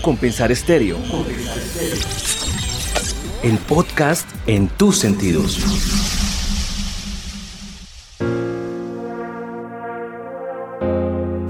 [0.00, 0.96] Compensar Estéreo.
[3.42, 5.58] El podcast en tus sentidos.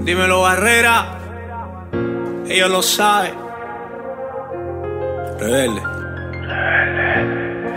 [0.03, 1.19] Dímelo, Barrera.
[2.49, 3.35] Ellos lo saben.
[5.39, 5.81] Rebelde.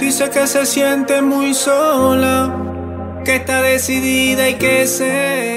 [0.01, 2.55] Dice que se siente muy sola,
[3.25, 5.56] que está decidida y que se.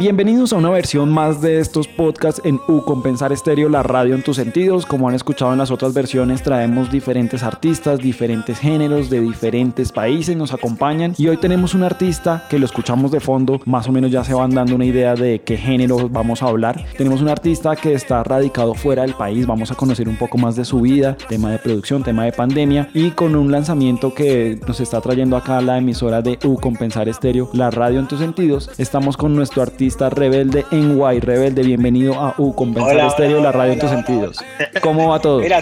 [0.00, 4.22] Bienvenidos a una versión más de estos podcasts en U Compensar Estéreo, la radio en
[4.22, 4.86] tus sentidos.
[4.86, 10.38] Como han escuchado en las otras versiones, traemos diferentes artistas, diferentes géneros de diferentes países,
[10.38, 14.10] nos acompañan y hoy tenemos un artista que lo escuchamos de fondo, más o menos
[14.10, 16.82] ya se van dando una idea de qué género vamos a hablar.
[16.96, 20.56] Tenemos un artista que está radicado fuera del país, vamos a conocer un poco más
[20.56, 24.80] de su vida, tema de producción, tema de pandemia y con un lanzamiento que nos
[24.80, 28.70] está trayendo acá la emisora de U Compensar Estéreo, la radio en tus sentidos.
[28.78, 31.20] Estamos con nuestro artista rebelde en Guay.
[31.20, 34.38] Rebelde, bienvenido a U Compensar Estéreo, la radio en tus sentidos.
[34.82, 35.40] ¿Cómo va todo?
[35.40, 35.60] Mira,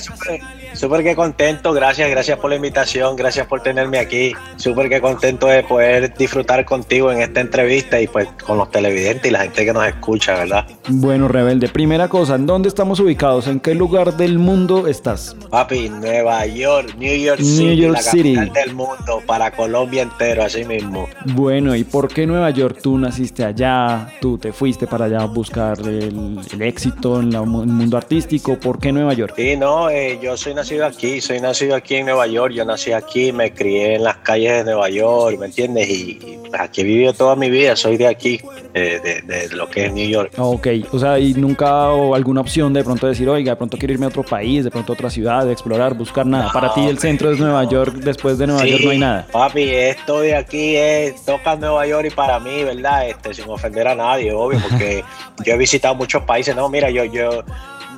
[0.74, 4.32] súper que contento, gracias, gracias por la invitación, gracias por tenerme aquí.
[4.56, 9.26] Súper que contento de poder disfrutar contigo en esta entrevista y pues con los televidentes
[9.26, 10.66] y la gente que nos escucha, ¿verdad?
[10.88, 13.46] Bueno, Rebelde, primera cosa, ¿en dónde estamos ubicados?
[13.46, 15.36] ¿En qué lugar del mundo estás?
[15.50, 18.34] Papi, Nueva York, New York City, York la City.
[18.34, 21.08] capital del mundo, para Colombia entero, así mismo.
[21.26, 22.78] Bueno, ¿y por qué Nueva York?
[22.82, 27.38] Tú naciste allá, tú te fuiste para allá a buscar el, el éxito en la-
[27.40, 28.58] el mundo artístico.
[28.58, 29.34] ¿Por qué Nueva York?
[29.36, 32.92] Sí, no, eh, yo soy nacido aquí, soy nacido aquí en Nueva York, yo nací
[32.92, 35.88] aquí, me crié en las calles de Nueva York, ¿me entiendes?
[35.88, 38.40] Y, y, pues, aquí he vivido toda mi vida, soy de aquí,
[38.74, 40.32] eh, de, de lo que es New York.
[40.36, 43.94] Ok, o sea, y nunca o alguna opción de pronto decir, oiga, de pronto quiero
[43.94, 46.46] irme a otro país, de pronto a otra ciudad, de explorar, buscar nada.
[46.46, 48.98] No, Para ti el centro es Nueva York, después de Nueva Sí, York no hay
[48.98, 49.26] nada.
[49.30, 53.08] Papi, esto de aquí es, toca Nueva York y para mí, ¿verdad?
[53.08, 55.04] Este, sin ofender a nadie, obvio, porque
[55.44, 56.56] yo he visitado muchos países.
[56.56, 57.44] No, mira, yo, yo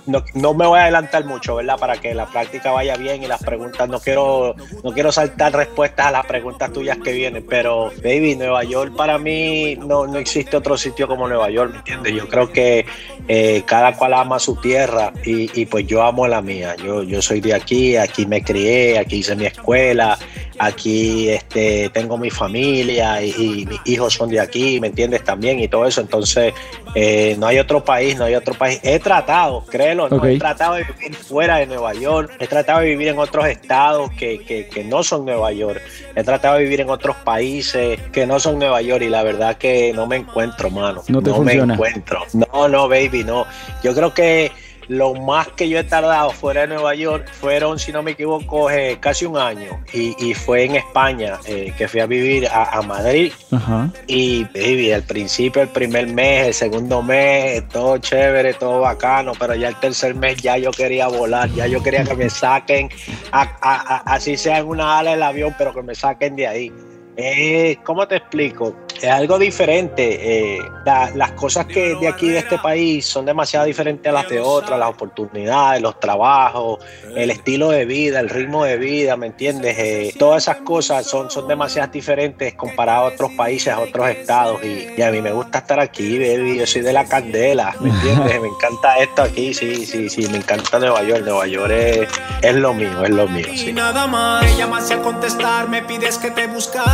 [0.07, 1.79] no, no me voy a adelantar mucho, ¿verdad?
[1.79, 6.07] Para que la práctica vaya bien y las preguntas, no quiero, no quiero saltar respuestas
[6.07, 10.57] a las preguntas tuyas que vienen, pero, baby, Nueva York para mí no, no existe
[10.57, 12.15] otro sitio como Nueva York, ¿me entiendes?
[12.15, 12.85] Yo creo que
[13.29, 16.77] eh, cada cual ama su tierra y, y pues yo amo la mía.
[16.77, 20.19] Yo, yo soy de aquí, aquí me crié, aquí hice mi escuela,
[20.59, 25.25] aquí este, tengo mi familia y, mis hijos son de aquí, ¿me entiendes?
[25.25, 26.01] También y todo eso.
[26.01, 26.53] Entonces,
[26.95, 28.79] eh, no hay otro país, no hay otro país.
[28.83, 29.65] He tratado,
[29.95, 30.07] ¿no?
[30.25, 34.11] He tratado de vivir fuera de Nueva York, he tratado de vivir en otros estados
[34.13, 35.81] que, que, que no son Nueva York,
[36.15, 39.57] he tratado de vivir en otros países que no son Nueva York y la verdad
[39.57, 41.03] que no me encuentro, mano.
[41.09, 41.75] No te me funciona.
[41.75, 42.25] encuentro.
[42.33, 43.47] No, no, baby, no.
[43.83, 44.53] Yo creo que
[44.91, 48.69] lo más que yo he tardado fuera de Nueva York fueron, si no me equivoco,
[48.73, 49.81] eh, casi un año.
[49.93, 53.33] Y, y fue en España eh, que fui a vivir a, a Madrid.
[53.53, 53.89] Ajá.
[54.09, 59.31] Y, baby, al principio, el primer mes, el segundo mes, todo chévere, todo bacano.
[59.39, 62.89] Pero ya el tercer mes ya yo quería volar, ya yo quería que me saquen,
[63.31, 66.49] a- a- a- así sea en una ala del avión, pero que me saquen de
[66.49, 66.73] ahí.
[67.17, 68.75] Eh, ¿Cómo te explico?
[69.01, 70.57] Es algo diferente.
[70.57, 74.29] eh, la- las cosas que de aquí, de este país, son demasiado diferentes a las
[74.29, 76.79] de otras, las oportunidades, los trabajos,
[77.17, 79.77] el estilo de vida, el ritmo de vida, ¿me entiendes?
[79.79, 84.61] Eh, todas esas cosas son, son demasiado diferentes comparado a otros países, a otros estados.
[84.65, 86.59] Y, a mí me gusta estar aquí, baby.
[86.59, 88.41] Yo soy de la candela, ¿me entiendes?
[88.41, 90.29] me encanta esto aquí, sí, sí, sí.
[90.29, 91.23] Me encanta Nueva York.
[91.25, 92.09] Nueva York es,
[92.43, 93.73] es lo mío, es lo mío, sí.
[93.73, 96.47] nada más, llamas a contestar, me pides que te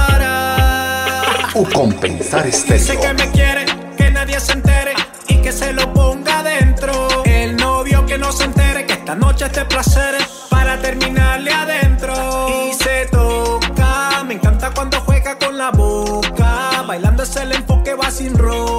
[0.06, 1.50] buscara.
[1.54, 3.00] U Compensar Dice Estéreo.
[3.00, 3.64] que me quiere,
[3.96, 4.94] que nadie se entere
[5.28, 7.24] y que se lo ponga adentro.
[7.24, 10.16] El novio que no se entere que esta noche este placer
[10.50, 12.48] para terminarle adentro.
[12.70, 16.82] Y se toca, me encanta cuando juega con la boca.
[16.86, 18.75] Bailando es el enfoque, va sin ropa.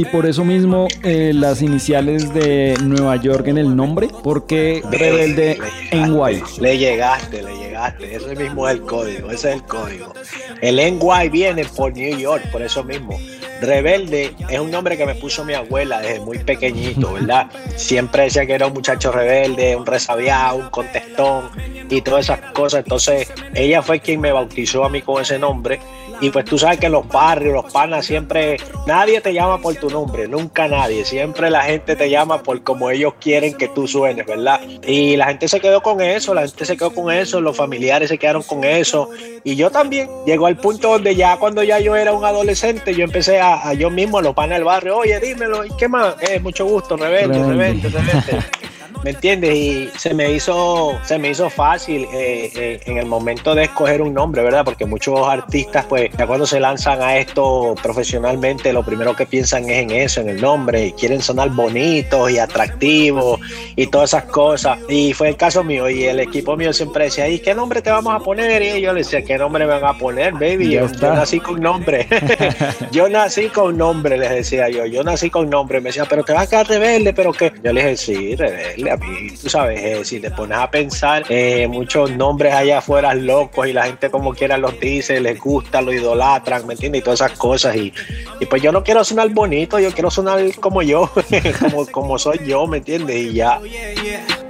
[0.00, 5.58] Y por eso mismo eh, las iniciales de Nueva York en el nombre, porque Rebelde
[5.90, 6.42] en Guay.
[6.58, 8.14] Le llegaste, le llegaste.
[8.14, 10.14] Ese mismo es el código, ese es el código.
[10.62, 13.18] El NY viene por New York, por eso mismo.
[13.60, 17.48] Rebelde es un nombre que me puso mi abuela desde muy pequeñito, ¿verdad?
[17.76, 21.50] Siempre decía que era un muchacho rebelde, un resabiado, un contestón
[21.90, 22.84] y todas esas cosas.
[22.84, 25.78] Entonces, ella fue quien me bautizó a mí con ese nombre.
[26.20, 29.88] Y pues tú sabes que los barrios, los panas, siempre nadie te llama por tu
[29.88, 31.04] nombre, nunca nadie.
[31.04, 34.60] Siempre la gente te llama por como ellos quieren que tú suenes, ¿verdad?
[34.86, 38.08] Y la gente se quedó con eso, la gente se quedó con eso, los familiares
[38.10, 39.08] se quedaron con eso.
[39.44, 40.08] Y yo también.
[40.26, 43.74] Llegó al punto donde ya cuando ya yo era un adolescente, yo empecé a, a
[43.74, 46.14] yo mismo, a los panas del barrio, oye, dímelo, ¿y qué más?
[46.20, 47.38] Eh, mucho gusto, Rebelde.
[47.38, 48.44] rebelde, rebelde.
[49.02, 49.54] ¿me entiendes?
[49.54, 54.02] Y se me hizo, se me hizo fácil eh, eh, en el momento de escoger
[54.02, 54.64] un nombre, ¿verdad?
[54.64, 59.68] Porque muchos artistas, pues, ya cuando se lanzan a esto profesionalmente, lo primero que piensan
[59.70, 63.40] es en eso, en el nombre, y quieren sonar bonitos y atractivos
[63.76, 64.78] y todas esas cosas.
[64.88, 67.90] Y fue el caso mío, y el equipo mío siempre decía, ¿y qué nombre te
[67.90, 68.62] vamos a poner?
[68.62, 70.70] Y yo le decía, ¿qué nombre me van a poner, baby?
[70.70, 72.06] Yo, yo, nací con nombre.
[72.92, 74.86] yo nací con nombre, les decía yo.
[74.86, 75.80] Yo nací con nombre.
[75.80, 77.52] Me decía, pero te vas a quedar rebelde, pero que.
[77.62, 78.89] Yo le dije, sí, rebelde.
[78.90, 83.14] A mí, tú sabes, eh, si te pones a pensar, eh, muchos nombres allá afuera
[83.14, 87.00] locos y la gente como quiera los dice, les gusta, lo idolatran, ¿me entiendes?
[87.00, 87.76] Y todas esas cosas.
[87.76, 87.92] Y,
[88.40, 91.10] y pues yo no quiero sonar bonito, yo quiero sonar como yo,
[91.60, 93.16] como, como soy yo, ¿me entiendes?
[93.16, 93.60] Y ya.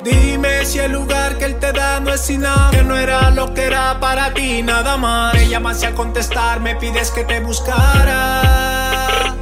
[0.03, 3.31] Dime si el lugar que él te da no es sin nada, que no era
[3.31, 5.35] lo que era para ti, nada más.
[5.35, 9.35] Me llamas a contestar, me pides que te buscara.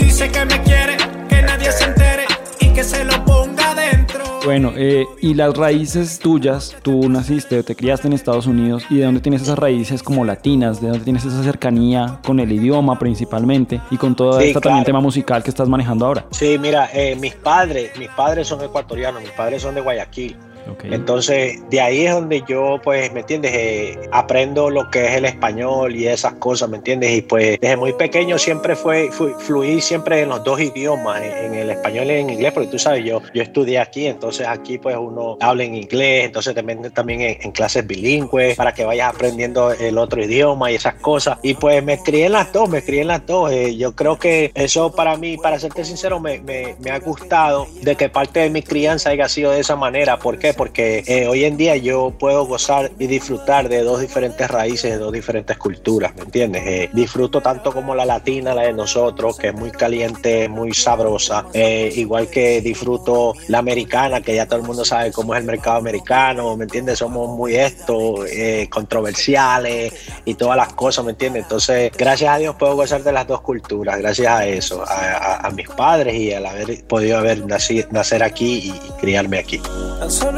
[0.00, 0.96] Dice que me quiere,
[1.28, 2.24] que nadie se entere
[2.58, 3.55] y que se lo ponga
[3.90, 4.24] dentro.
[4.44, 9.04] Bueno, eh, y las raíces tuyas, tú naciste, te criaste en Estados Unidos, ¿y de
[9.04, 10.80] dónde tienes esas raíces como latinas?
[10.80, 14.62] ¿De dónde tienes esa cercanía con el idioma principalmente y con todo Sí, este claro.
[14.68, 16.26] también tema musical que estás manejando ahora?
[16.30, 20.36] Sí, mira, eh, mis padres, mis padres son ecuatorianos, mis padres son de Guayaquil.
[20.84, 23.52] Entonces, de ahí es donde yo, pues, ¿me entiendes?
[23.54, 27.16] Eh, aprendo lo que es el español y esas cosas, ¿me entiendes?
[27.16, 31.54] Y pues, desde muy pequeño siempre fue, fui, fluí siempre en los dos idiomas, en,
[31.54, 34.96] el español y en inglés, porque tú sabes, yo, yo estudié aquí, entonces aquí, pues,
[34.96, 39.72] uno habla en inglés, entonces también, también en, en clases bilingües, para que vayas aprendiendo
[39.72, 41.38] el otro idioma y esas cosas.
[41.42, 43.52] Y pues, me crié en las dos, me crié en las dos.
[43.52, 47.66] Eh, yo creo que eso para mí, para serte sincero, me, me, me ha gustado
[47.82, 50.18] de que parte de mi crianza haya sido de esa manera.
[50.18, 50.55] ¿Por qué?
[50.56, 54.98] Porque eh, hoy en día yo puedo gozar y disfrutar de dos diferentes raíces, de
[54.98, 56.62] dos diferentes culturas, ¿me entiendes?
[56.66, 61.46] Eh, disfruto tanto como la latina, la de nosotros, que es muy caliente, muy sabrosa,
[61.52, 65.46] eh, igual que disfruto la americana, que ya todo el mundo sabe cómo es el
[65.46, 66.98] mercado americano, ¿me entiendes?
[66.98, 68.24] Somos muy esto,
[68.70, 69.92] controversiales
[70.24, 71.44] y todas las cosas, ¿me entiendes?
[71.44, 75.68] Entonces, gracias a Dios puedo gozar de las dos culturas, gracias a eso, a, mis
[75.68, 79.60] padres y al haber podido haber nacido, nacer aquí y, criarme aquí.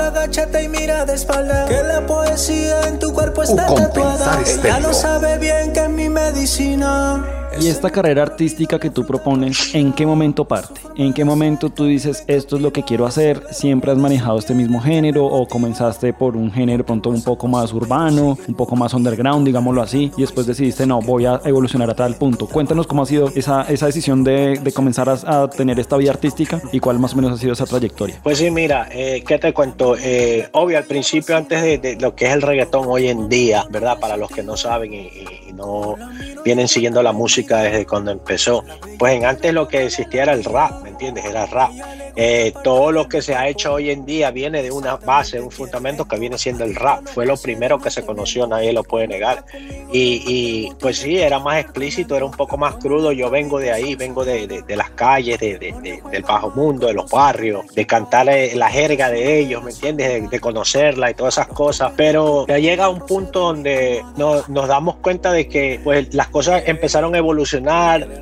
[0.09, 4.41] Agáchate y mira de espalda Que la poesía en tu cuerpo está tatuada.
[4.47, 9.75] Ella lo sabe bien que es mi medicina Y esta carrera artística que tú propones,
[9.75, 10.81] ¿en qué momento parte?
[10.97, 13.43] ¿En qué momento tú dices, esto es lo que quiero hacer?
[13.51, 17.73] ¿Siempre has manejado este mismo género o comenzaste por un género pronto un poco más
[17.73, 21.95] urbano, un poco más underground, digámoslo así, y después decidiste, no, voy a evolucionar a
[21.97, 22.47] tal punto?
[22.47, 26.13] Cuéntanos cómo ha sido esa, esa decisión de, de comenzar a, a tener esta vida
[26.13, 28.21] artística y cuál más o menos ha sido esa trayectoria.
[28.23, 29.97] Pues sí, mira, eh, ¿qué te cuento?
[29.99, 33.67] Eh, obvio, al principio, antes de, de lo que es el reggaetón hoy en día,
[33.71, 33.99] ¿verdad?
[33.99, 35.97] Para los que no saben y no
[36.45, 38.65] vienen siguiendo la música desde cuando empezó,
[38.99, 41.25] pues en antes lo que existía era el rap, ¿me entiendes?
[41.25, 41.71] Era rap.
[42.17, 45.51] Eh, todo lo que se ha hecho hoy en día viene de una base, un
[45.53, 47.07] fundamento que viene siendo el rap.
[47.07, 49.45] Fue lo primero que se conoció, nadie lo puede negar.
[49.93, 53.13] Y, y, pues sí, era más explícito, era un poco más crudo.
[53.13, 56.51] Yo vengo de ahí, vengo de, de- de las calles, de- de- de- del bajo
[56.51, 60.09] mundo, de los barrios, de cantar eh, la jerga de ellos, ¿me entiendes?
[60.09, 61.93] De, de conocerla y todas esas cosas.
[61.97, 66.65] Pero ya llega un punto donde no- nos damos cuenta de que pues, las cosas
[66.67, 67.28] empezaron a evolucionar,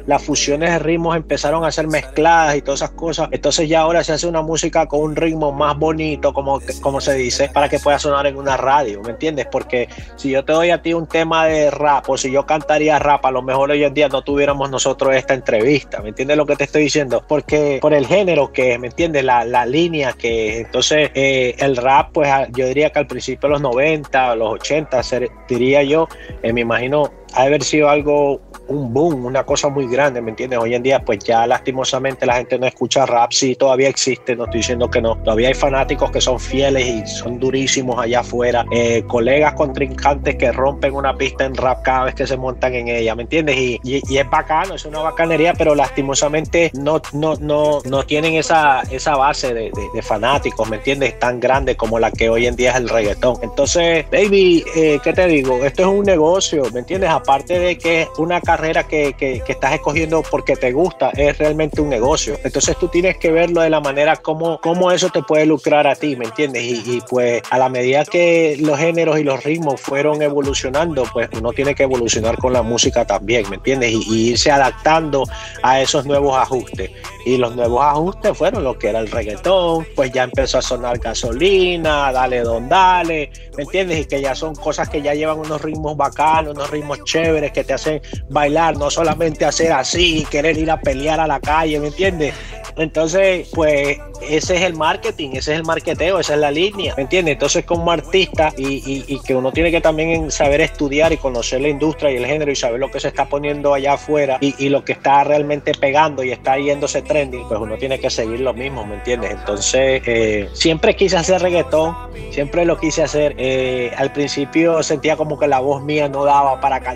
[0.07, 3.29] las fusiones de ritmos empezaron a ser mezcladas y todas esas cosas.
[3.33, 7.15] Entonces ya ahora se hace una música con un ritmo más bonito, como, como se
[7.15, 9.47] dice, para que pueda sonar en una radio, ¿me entiendes?
[9.51, 12.99] Porque si yo te doy a ti un tema de rap o si yo cantaría
[12.99, 16.47] rap, a lo mejor hoy en día no tuviéramos nosotros esta entrevista, ¿me entiendes lo
[16.47, 17.25] que te estoy diciendo?
[17.27, 19.25] Porque por el género que es, ¿me entiendes?
[19.25, 20.67] La, la línea que es.
[20.67, 25.03] Entonces eh, el rap, pues yo diría que al principio de los 90, los 80,
[25.03, 26.09] ser- diría yo,
[26.43, 30.59] eh, me imagino ha haber sido algo, un boom, una cosa muy grande, ¿me entiendes?
[30.59, 34.45] Hoy en día, pues ya lastimosamente la gente no escucha rap, sí, todavía existe, no
[34.45, 38.65] estoy diciendo que no, todavía hay fanáticos que son fieles y son durísimos allá afuera,
[38.73, 42.89] eh, colegas contrincantes que rompen una pista en rap cada vez que se montan en
[42.89, 43.57] ella, ¿me entiendes?
[43.57, 43.81] Y,
[44.17, 49.53] es bacano, es una bacanería, pero lastimosamente no, no, no, no tienen esa, esa base
[49.55, 51.19] de fanáticos, ¿me entiendes?
[51.19, 53.37] Tan grande como la que hoy en día es el reggaetón.
[53.43, 55.65] Entonces, baby, eh, ¿qué te digo?
[55.65, 57.11] Esto es un negocio, ¿me entiendes?
[57.17, 61.37] Aparte de que es una carrera que, que- que estás escogiendo porque te gusta, es
[61.39, 62.39] realmente un negocio.
[62.45, 65.95] Entonces tú tienes que verlo de la manera como, como eso te puede lucrar a
[65.97, 66.63] ti, ¿me entiendes?
[66.63, 71.29] Y, y, pues a la medida que los géneros y los ritmos fueron evolucionando, pues
[71.37, 73.93] uno tiene que evolucionar con la música también, ¿me entiendes?
[73.93, 75.25] Y, y irse adaptando
[75.63, 76.91] a esos nuevos ajustes.
[77.25, 80.99] Y los nuevos ajustes fueron lo que era el reggaetón, pues ya empezó a sonar
[80.99, 83.99] gasolina, dale don dale, ¿me entiendes?
[84.01, 87.65] Y que ya son cosas que ya llevan unos ritmos bacanos, unos ritmos chéveres que
[87.65, 91.87] te hacen bailar, no solamente hacer así, querer ir a pelear a la calle, ¿me
[91.87, 92.35] entiendes?
[92.77, 97.05] Entonces, pues ese es el marketing, ese es el marketeo, esa es la línea, ¿me
[97.05, 97.33] entiendes?
[97.33, 102.11] Entonces, como artista y, que uno tiene que también saber estudiar y conocer la industria
[102.11, 104.93] y el género y saber lo que se está poniendo allá afuera y, lo que
[104.93, 108.97] está realmente pegando y está yéndose trending, pues uno tiene que seguir lo mismo, ¿me
[108.97, 109.31] entiendes?
[109.31, 111.97] Entonces, eh, siempre quise hacer reggaetón,
[112.31, 113.35] siempre lo quise hacer.
[113.39, 116.96] Eh, al principio sentía como que la voz mía no daba para cantar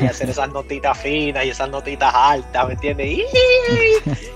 [0.00, 3.18] y hacer esas notitas finas y esas notitas altas, ¿me entiendes?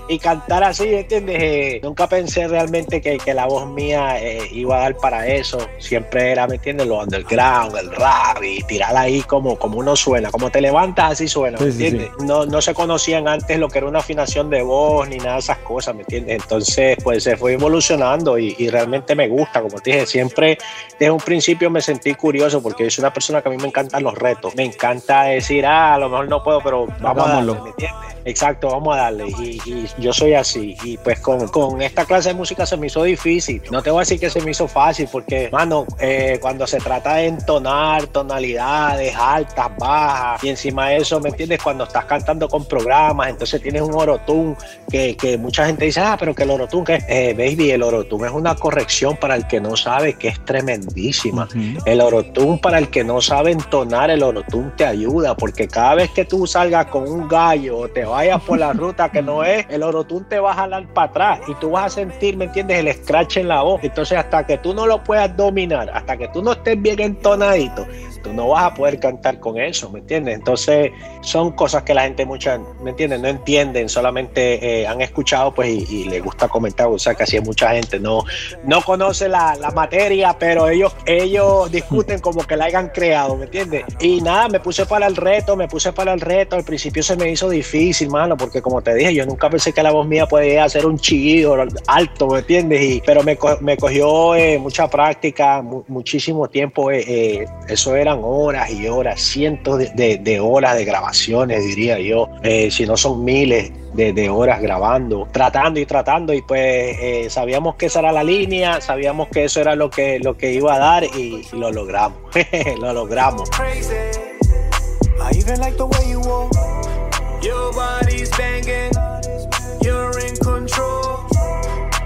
[0.07, 1.37] Y, cantar así, ¿me entiendes?
[1.39, 4.17] Eh, nunca pensé realmente que, que la voz mía
[4.51, 5.57] iba a dar para eso.
[5.79, 6.87] Siempre era, ¿me entiendes?
[6.87, 11.27] Lo underground, el rap y tirar ahí como, como uno suena, como te levantas así
[11.27, 12.09] suena, ¿me entiendes?
[12.19, 15.39] No, no se conocían antes lo que era una afinación de voz ni nada de
[15.39, 16.41] esas cosas, ¿me entiendes?
[16.41, 20.57] Entonces, pues se fue evolucionando y, y realmente me gusta, como te dije, siempre
[20.99, 23.67] desde un principio me sentí curioso porque yo soy una persona que a mí me
[23.67, 27.33] encantan los retos, me encanta decir, ah, a lo mejor no puedo, pero vamos a
[27.35, 28.11] darle, ¿me entiendes?
[28.25, 29.27] Exacto, vamos a darle.
[29.29, 29.59] Y,
[29.97, 30.75] yo soy así.
[30.83, 33.61] Y pues con, con, esta clase de música se me hizo difícil.
[33.71, 36.77] No te voy a decir que se me hizo fácil, porque, mano, eh, cuando se
[36.77, 41.61] trata de entonar tonalidades altas, bajas, y encima de eso, ¿me entiendes?
[41.61, 44.55] Cuando estás cantando con programas, entonces tienes un orotún
[44.89, 48.25] que, que mucha gente dice, ah, pero que el orotún, que eh, baby, el orotún
[48.25, 51.47] es una corrección para el que no sabe que es tremendísima.
[51.85, 56.09] El orotún, para el que no sabe entonar, el orotún te ayuda, porque cada vez
[56.11, 59.65] que tú salgas con un gallo o te vayas por la ruta que no es,
[59.69, 62.77] el orotún te va a jalar para atrás y tú vas a sentir, ¿me entiendes?
[62.77, 63.83] El scratch en la voz.
[63.83, 67.85] Entonces, hasta que tú no lo puedas dominar, hasta que tú no estés bien entonadito,
[68.23, 70.35] tú no vas a poder cantar con eso, ¿me entiendes?
[70.35, 70.91] Entonces,
[71.21, 73.19] son cosas que la gente mucha, ¿me entiendes?
[73.19, 77.39] No entienden, solamente eh, han escuchado, pues, y, les gusta comentar, o sea, que así
[77.39, 78.23] mucha gente no,
[78.65, 83.45] no conoce la, la, materia, pero ellos, ellos discuten como que la hayan creado, ¿me
[83.45, 83.85] entiendes?
[83.99, 87.15] Y nada, me puse para el reto, me puse para el reto, al principio se
[87.15, 90.25] me hizo difícil, mano, porque como te dije, yo nunca pensé que la voz mía
[90.25, 91.55] podía hacer un chillido
[91.87, 92.81] alto, ¿me entiendes?
[92.81, 98.87] Y, pero me, me cogió eh, mucha práctica, muchísimo tiempo, eh, eso era horas y
[98.87, 104.61] horas, cientos de, horas de grabaciones, diría yo, eh, si no son miles de, horas
[104.61, 109.43] grabando, tratando y tratando, y pues eh, sabíamos que esa era la línea, sabíamos que
[109.43, 112.17] eso era lo que, lo que iba a dar y, lo logramos,
[112.79, 113.49] lo logramos.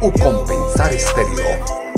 [0.01, 1.94] O compensar estéreo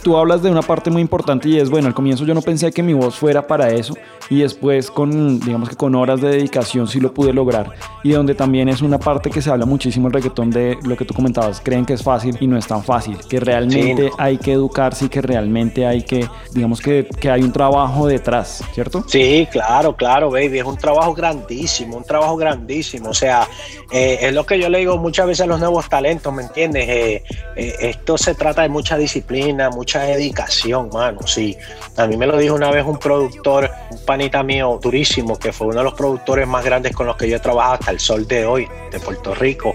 [0.00, 2.70] tú hablas de una parte muy importante y es, bueno, al comienzo yo no pensé
[2.72, 3.94] que mi voz fuera para eso
[4.28, 8.34] y después con, digamos que con horas de dedicación sí lo pude lograr y donde
[8.34, 11.60] también es una parte que se habla muchísimo el reggaetón de lo que tú comentabas,
[11.60, 15.08] creen que es fácil y no es tan fácil, que realmente hay que educarse y
[15.08, 19.04] que realmente hay que, digamos que, que hay un trabajo detrás, ¿cierto?
[19.06, 23.48] Sí, claro, claro, baby, es un trabajo grandísimo, un trabajo grandísimo, o sea,
[23.90, 26.88] eh, es lo que yo le digo muchas veces a los nuevos talentos, ¿me entiendes?
[26.88, 27.24] Eh,
[27.56, 31.26] eh, esto se trata de mucha disciplina, mucha dedicación, mano.
[31.26, 31.56] Sí,
[31.96, 35.68] a mí me lo dijo una vez un productor, un panita mío durísimo, que fue
[35.68, 38.26] uno de los productores más grandes con los que yo he trabajado hasta el sol
[38.26, 39.74] de hoy, de Puerto Rico.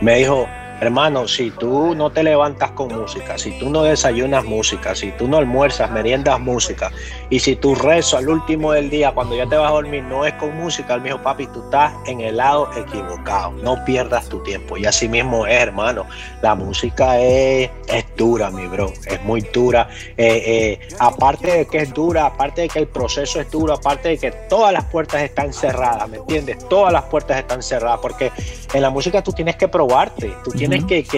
[0.00, 0.46] Me dijo,
[0.80, 5.26] Hermano, si tú no te levantas con música, si tú no desayunas música, si tú
[5.26, 6.92] no almuerzas, meriendas música,
[7.30, 10.24] y si tu rezo al último del día, cuando ya te vas a dormir, no
[10.24, 13.50] es con música, el mismo papi, tú estás en el lado equivocado.
[13.62, 14.76] No pierdas tu tiempo.
[14.76, 16.06] Y así mismo es, hermano.
[16.42, 18.92] La música es, es dura, mi bro.
[19.06, 19.88] Es muy dura.
[20.16, 24.10] Eh, eh, aparte de que es dura, aparte de que el proceso es duro, aparte
[24.10, 26.68] de que todas las puertas están cerradas, ¿me entiendes?
[26.68, 28.30] Todas las puertas están cerradas, porque
[28.72, 30.32] en la música tú tienes que probarte.
[30.44, 31.08] Tú tienes tienes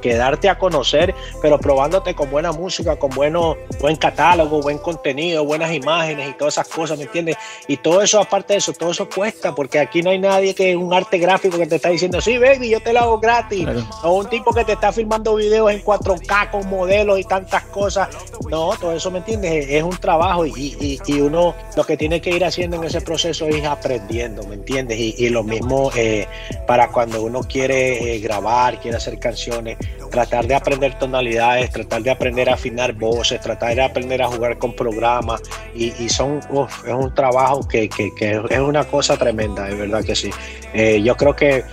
[0.00, 5.44] que, darte a conocer, pero probándote con buena música, con bueno, buen catálogo, buen contenido,
[5.44, 7.36] buenas imágenes y todas esas cosas, ¿me entiendes?
[7.68, 10.76] Y todo eso, aparte de eso, todo eso cuesta, porque aquí no hay nadie que
[10.76, 13.66] un arte gráfico que te está diciendo, sí, baby, yo te lo hago gratis.
[14.02, 18.08] O un tipo que te está filmando videos en 4K con modelos y tantas cosas.
[18.48, 19.66] No, todo eso, ¿me entiendes?
[19.68, 23.64] Es un trabajo y, uno lo que tiene que ir haciendo en ese proceso es
[23.64, 24.98] aprendiendo, ¿me entiendes?
[24.98, 26.26] Y, lo mismo eh,
[26.66, 29.76] para cuando uno quiere eh, grabar, quiere hacer canciones,
[30.10, 34.58] tratar de aprender tonalidades, tratar de aprender a afinar voces, tratar de aprender a jugar
[34.58, 35.42] con programas
[35.74, 36.40] y, son,
[36.86, 40.30] es un trabajo que, que, es una cosa tremenda, de verdad que sí.
[40.72, 41.64] Eh, yo creo que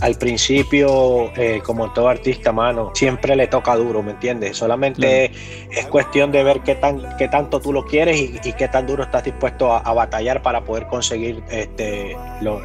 [0.00, 4.56] al principio, eh, como todo artista, mano, siempre le toca duro, ¿me entiendes?
[4.56, 5.30] Solamente
[5.70, 9.04] es cuestión de ver qué, tan, qué tanto tú lo quieres y, qué tan duro
[9.04, 12.16] estás dispuesto a, batallar para poder conseguir este,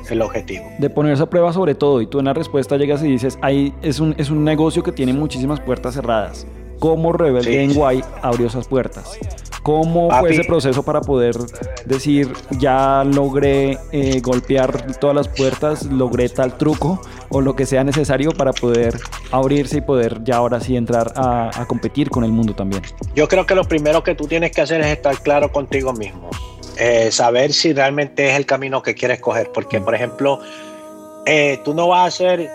[0.10, 0.66] el objetivo.
[0.80, 3.74] De ponerse a prueba sobre todo y tú en la respuesta llegas y dices, ahí
[3.82, 6.46] es un, es un negocio que tiene muchísimas puertas cerradas.
[6.80, 9.18] ¿Cómo Rebelde en Guay abrió esas puertas?
[9.64, 11.36] ¿Cómo fue ese proceso para poder
[11.86, 17.00] decir, ya logré eh, golpear todas las puertas, logré tal truco
[17.30, 18.98] o lo que sea necesario para poder
[19.32, 22.82] abrirse y poder ya ahora sí entrar a, competir con el mundo también?
[23.16, 26.30] Yo creo que lo primero que tú tienes que hacer es estar claro contigo mismo.
[26.78, 29.52] Eh, saber si realmente es el camino que quieres coger.
[29.54, 30.40] Porque, por ejemplo,
[31.28, 32.50] eh, tú no vas a hacer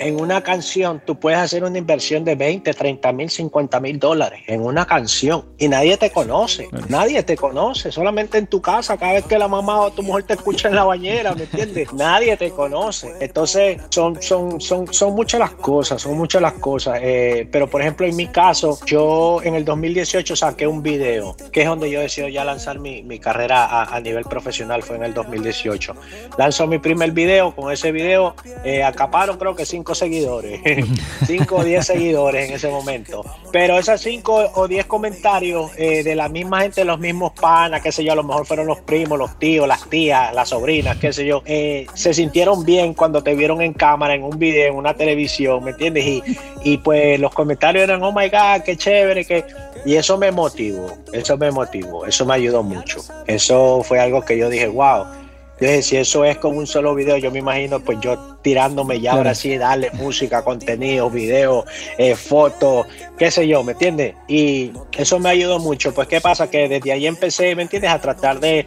[0.00, 4.42] en una canción tú puedes hacer una inversión de 20, 30 mil, 50 mil dólares
[4.46, 9.14] en una canción y nadie te conoce, nadie te conoce, solamente en tu casa, cada
[9.14, 11.92] vez que la mamá o tu mujer te escucha en la bañera, ¿me entiendes?
[11.98, 13.12] Nadie te conoce.
[13.20, 16.98] Entonces son, son, son, son muchas las cosas, son muchas las cosas.
[17.02, 21.62] Eh, pero por ejemplo, en mi caso, yo en el 2018 saqué un video, que
[21.62, 25.04] es donde yo decido ya lanzar mi, mi carrera a, a, nivel profesional, fue en
[25.04, 25.94] el 2018.
[26.36, 30.60] Lanzó mi primer video, con ese video eh, acaparon creo que cinco seguidores,
[31.26, 33.24] 5 o 10 seguidores en ese momento.
[33.52, 37.92] Pero esos 5 o 10 comentarios eh, de la misma gente, los mismos panas, qué
[37.92, 41.12] sé yo, a lo mejor fueron los primos, los tíos, las tías, las sobrinas, qué
[41.12, 44.76] sé yo, eh, se sintieron bien cuando te vieron en cámara, en un video, en
[44.76, 46.04] una televisión, ¿me entiendes?
[46.04, 46.22] Y,
[46.64, 49.44] y pues los comentarios eran, oh my God, qué chévere, que...
[49.84, 53.00] Y eso me motivó, eso me motivó, eso me ayudó mucho.
[53.26, 55.04] Eso fue algo que yo dije, wow.
[55.60, 59.00] Yo dije, si eso es con un solo video, yo me imagino pues yo tirándome
[59.00, 61.64] ya ahora sí, darle música, contenido, video,
[61.96, 62.86] eh, fotos,
[63.18, 64.14] qué sé yo, ¿me entiendes?
[64.28, 65.92] Y eso me ayudó mucho.
[65.92, 66.48] Pues, ¿qué pasa?
[66.48, 67.90] Que desde ahí empecé, ¿me entiendes?
[67.90, 68.64] A tratar de,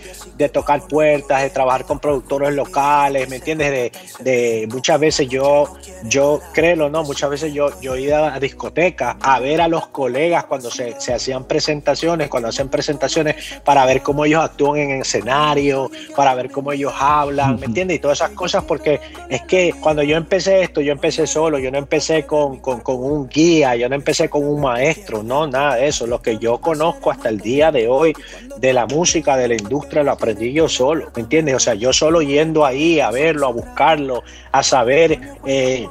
[0.52, 3.92] tocar puertas, de trabajar con productores locales, ¿me entiendes?
[4.20, 5.74] De, muchas veces yo,
[6.04, 7.04] yo, créelo, ¿no?
[7.04, 11.46] Muchas veces yo, yo iba a discotecas a ver a los colegas cuando se, hacían
[11.46, 16.94] presentaciones, cuando hacen presentaciones, para ver cómo ellos actúan en escenario, para ver cómo ellos
[17.00, 17.98] hablan, ¿me entiendes?
[17.98, 19.00] Y todas esas cosas, porque
[19.30, 23.28] es que cuando yo empecé esto, yo empecé solo, yo no empecé con, con, un
[23.28, 26.08] guía, yo no empecé con un maestro, no, nada de eso.
[26.08, 28.14] Lo que yo conozco hasta el día de hoy
[28.58, 31.56] de la música, de la industria, lo aprendí yo solo, ¿me entiendes?
[31.56, 35.88] O sea, yo solo yendo ahí a verlo, a buscarlo, a saber eh,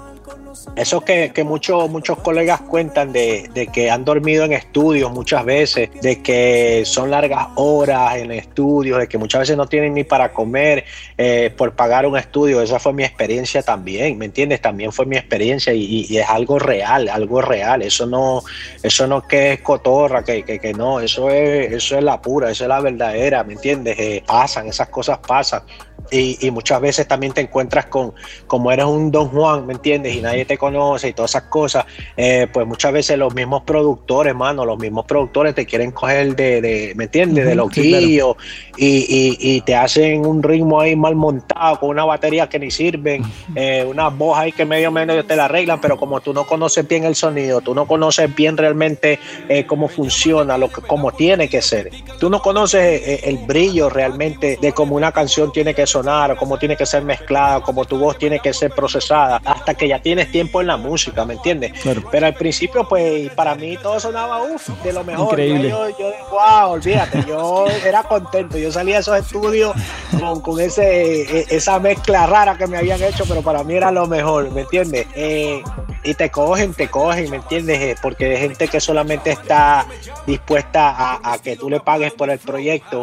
[0.76, 6.82] eso que, muchos, colegas cuentan de, que han dormido en estudios muchas veces, de que
[6.84, 10.84] son largas horas en estudios, de que muchas veces no tienen ni para comer
[11.16, 12.62] eh, por pagar un estudio.
[12.62, 14.60] Esa fue mi experiencia también, ¿me entiendes?
[14.60, 17.82] También fue mi experiencia y, es algo real, algo real.
[17.82, 18.42] Eso no,
[18.82, 22.64] eso no que es cotorra, que, que, no, eso es, eso es la pura, eso
[22.64, 23.98] es la verdadera, ¿me entiendes?
[23.98, 25.62] Eh, pasan, esas cosas pasan.
[26.10, 28.12] Y, muchas veces también te encuentras con,
[28.46, 30.14] como eres un Don Juan, ¿me entiendes?
[30.16, 31.84] Y nadie te conoce y todas esas cosas,
[32.16, 36.60] eh, pues muchas veces los mismos productores, mano, los mismos productores te quieren coger de,
[36.60, 37.46] de ¿me entiendes?
[37.46, 38.36] De loquillo
[38.76, 43.22] y, y, te hacen un ritmo ahí mal montado con una batería que ni sirven,
[43.54, 46.88] eh, unas voz ahí que medio menos te la arreglan, pero como tú no conoces
[46.88, 49.18] bien el sonido, tú no conoces bien realmente
[49.48, 54.58] eh, cómo funciona, lo que, cómo tiene que ser, tú no conoces el brillo realmente
[54.60, 55.99] de cómo una canción tiene que sonar,
[56.38, 60.00] cómo tiene que ser mezclada, cómo tu voz tiene que ser procesada, hasta que ya
[60.00, 61.72] tienes tiempo en la música, ¿me entiendes?
[62.10, 65.28] Pero al principio, pues para mí todo sonaba uff, de lo mejor.
[65.30, 65.70] Increíble.
[65.70, 69.72] Yo, yo, wow, olvídate, yo era contento, yo salía de esos estudios
[70.18, 73.90] con, con ese, e, esa mezcla rara que me habían hecho, pero para mí era
[73.90, 75.06] lo mejor, ¿me entiendes?
[75.14, 75.62] Eh,
[76.02, 77.80] y te cogen, te cogen, ¿me entiendes?
[77.80, 79.86] Eh, porque hay gente que solamente está
[80.26, 83.02] dispuesta a, que tú le pagues por el proyecto,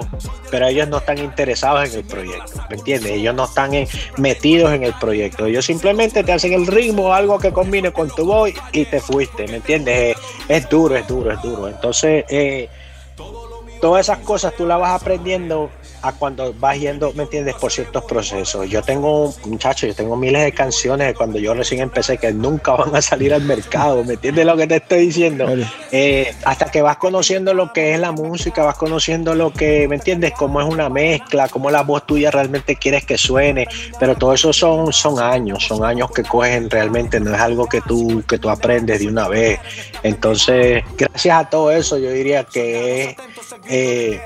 [0.49, 3.11] pero ellos no están interesados en el proyecto, ¿me entiendes?
[3.11, 3.71] Ellos no están
[4.17, 8.25] metidos en el proyecto, ellos simplemente te hacen el ritmo, algo que combine con tu
[8.25, 9.97] voz y te fuiste, ¿me entiendes?
[9.97, 10.15] Eh,
[10.47, 11.67] es duro, es duro, es duro.
[11.67, 12.69] Entonces, eh,
[13.79, 15.69] todas esas cosas tú las vas aprendiendo
[16.01, 18.69] a cuando vas yendo, ¿me entiendes?, por ciertos procesos.
[18.69, 22.73] Yo tengo, muchachos, yo tengo miles de canciones de cuando yo recién empecé que nunca
[22.73, 25.47] van a salir al mercado, ¿me entiendes lo que te estoy diciendo?
[25.91, 29.95] Eh, hasta que vas conociendo lo que es la música, vas conociendo lo que, ¿me
[29.95, 33.67] entiendes?, cómo es una mezcla, cómo la voz tuya realmente quieres que suene,
[33.99, 37.81] pero todo eso son, son años, son años que cogen realmente, no es algo que
[37.81, 39.59] tú, que tú aprendes de una vez.
[40.03, 43.15] Entonces, gracias a todo eso, yo diría que...
[43.69, 44.21] Eh,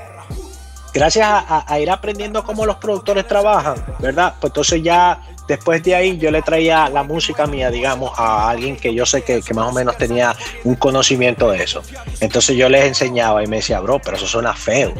[0.92, 4.34] gracias a, ir aprendiendo cómo los productores trabajan, ¿verdad?
[4.40, 8.76] Pues entonces ya después de ahí yo le traía la música mía, digamos, a alguien
[8.76, 11.82] que yo sé que, más o menos tenía un conocimiento de eso.
[12.20, 14.92] Entonces yo les enseñaba y me decía, bro, pero eso suena feo.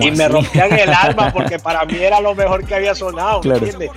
[0.00, 3.90] y me rompían el alma porque para mí era lo mejor que había sonado, ¿entiendes?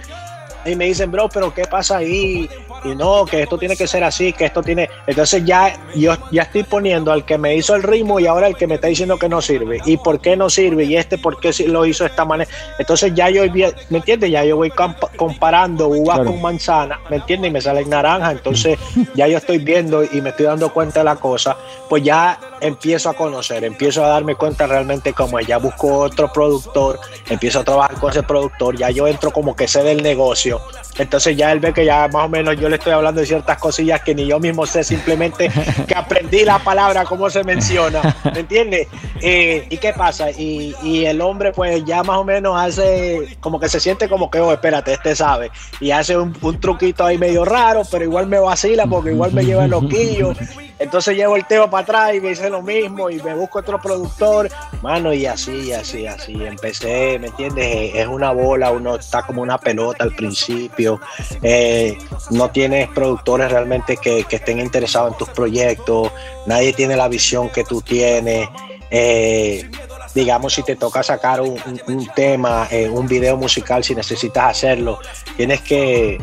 [0.65, 2.47] Y me dicen, bro, pero ¿qué pasa ahí?
[2.83, 4.89] Y no, que esto tiene que ser así, que esto tiene.
[5.07, 8.55] Entonces ya yo ya estoy poniendo al que me hizo el ritmo y ahora el
[8.55, 9.79] que me está diciendo que no sirve.
[9.85, 10.85] ¿Y por qué no sirve?
[10.85, 12.49] Y este, ¿por qué lo hizo de esta manera?
[12.77, 13.43] Entonces ya yo,
[13.89, 14.31] ¿me entiendes?
[14.31, 14.71] Ya yo voy
[15.17, 17.49] comparando uvas con manzana, ¿me entiendes?
[17.49, 18.31] Y me sale naranja.
[18.31, 18.77] Entonces
[19.15, 21.57] ya yo estoy viendo y me estoy dando cuenta de la cosa.
[21.89, 26.99] Pues ya empiezo a conocer, empiezo a darme cuenta realmente como ya busco otro productor,
[27.29, 30.61] empiezo a trabajar con ese productor, ya yo entro como que sé del negocio.
[30.97, 33.59] Entonces ya él ve que ya más o menos yo le estoy hablando de ciertas
[33.59, 35.51] cosillas que ni yo mismo sé, simplemente
[35.87, 38.01] que aprendí la palabra, cómo se menciona,
[38.33, 38.87] ¿me entiendes?
[39.21, 40.31] Eh, ¿Y qué pasa?
[40.31, 44.31] Y, y, el hombre pues ya más o menos hace, como que se siente como
[44.31, 48.39] que, oh, espérate, este sabe, y hace un, truquito ahí medio raro, pero igual me
[48.39, 50.33] vacila porque igual me lleva el loquillo
[50.81, 53.79] entonces llevo el tema para atrás y me hice lo mismo y me busco otro
[53.79, 54.49] productor,
[54.81, 56.33] mano, y así, así, así.
[56.43, 57.91] Empecé, ¿me entiendes?
[57.93, 60.99] Es una bola, uno está como una pelota al principio.
[61.43, 61.99] Eh,
[62.31, 66.11] no tienes productores realmente que, estén interesados en tus proyectos,
[66.47, 68.49] nadie tiene la visión que tú tienes.
[68.89, 69.69] Eh,
[70.15, 74.99] digamos, si te toca sacar un, tema, eh, un video musical, si necesitas hacerlo,
[75.37, 76.19] tienes que,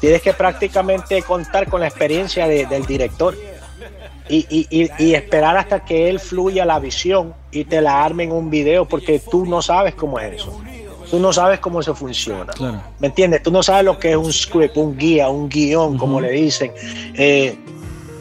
[0.00, 3.34] tienes que prácticamente contar con la experiencia del director
[4.28, 8.86] y, esperar hasta que él fluya la visión y te la arme en un video
[8.86, 10.60] porque tú no sabes cómo es eso.
[11.10, 12.52] Tú no sabes cómo eso funciona.
[12.98, 13.42] ¿Me entiendes?
[13.42, 16.72] Tú no sabes lo que es un script, un guía, un guion, como le dicen.
[17.14, 17.56] Eh,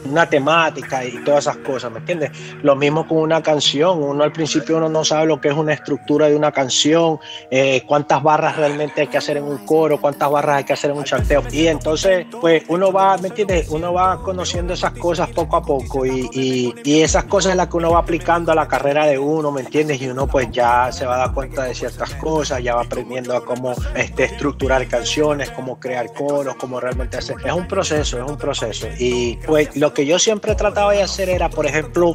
[0.09, 2.31] una temática y todas esas cosas, ¿me entiendes?
[2.61, 5.73] Lo mismo con una canción, uno al principio uno no sabe lo que es una
[5.73, 7.19] estructura de una canción,
[7.51, 10.91] eh, cuántas barras realmente hay que hacer en un coro, cuántas barras hay que hacer
[10.91, 11.43] en un chanteo.
[11.51, 13.69] Y entonces, pues uno va, ¿me entiendes?
[13.69, 17.67] Uno va conociendo esas cosas poco a poco y, y, y esas cosas es las
[17.67, 20.01] que uno va aplicando a la carrera de uno, ¿me entiendes?
[20.01, 23.35] Y uno pues ya se va a dar cuenta de ciertas cosas, ya va aprendiendo
[23.35, 27.37] a cómo este, estructurar canciones, cómo crear coros, cómo realmente hacer.
[27.43, 28.87] Es un proceso, es un proceso.
[28.99, 32.13] Y pues lo que yo siempre trataba de hacer era, por ejemplo,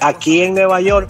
[0.00, 1.08] aquí en Nueva York,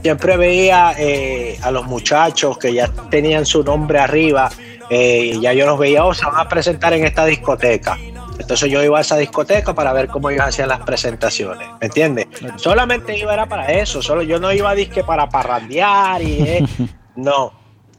[0.00, 4.48] siempre veía eh, a los muchachos que ya tenían su nombre arriba,
[4.88, 7.98] eh, ya yo los veía, oh, se van a presentar en esta discoteca.
[8.38, 12.28] Entonces yo iba a esa discoteca para ver cómo ellos hacían las presentaciones, ¿me entiendes?
[12.56, 16.64] Solamente iba era para eso, solo yo no iba a disque para parrandear y eh,
[17.16, 17.52] no,